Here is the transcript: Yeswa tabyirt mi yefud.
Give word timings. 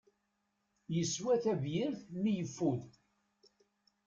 Yeswa 0.95 1.35
tabyirt 1.43 1.99
mi 2.21 2.31
yefud. 2.39 2.87